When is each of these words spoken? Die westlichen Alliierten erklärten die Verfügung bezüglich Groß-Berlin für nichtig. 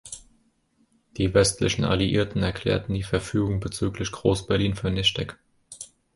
Die 1.17 1.31
westlichen 1.35 1.85
Alliierten 1.85 2.41
erklärten 2.41 2.95
die 2.95 3.03
Verfügung 3.03 3.59
bezüglich 3.59 4.11
Groß-Berlin 4.11 4.73
für 4.73 4.89
nichtig. 4.89 5.37